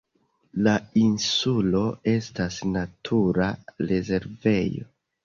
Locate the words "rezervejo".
3.93-4.89